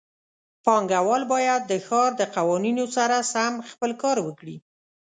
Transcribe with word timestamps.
پانګهوال 0.65 1.23
باید 1.33 1.61
د 1.65 1.73
ښار 1.85 2.11
د 2.17 2.21
قوانینو 2.35 2.85
سره 2.95 3.17
سم 3.33 3.53
خپل 3.71 3.91
کار 4.03 4.17
وکړي. 4.27 4.57